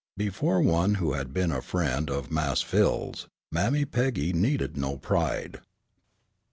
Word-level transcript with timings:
Before 0.17 0.59
one 0.59 0.95
who 0.95 1.13
had 1.13 1.31
been 1.31 1.51
a 1.51 1.61
friend 1.61 2.09
of 2.09 2.31
"Mas' 2.31 2.63
Phil's," 2.63 3.27
Mammy 3.51 3.85
Peggy 3.85 4.33
needed 4.33 4.75
no 4.75 4.97
pride. 4.97 5.61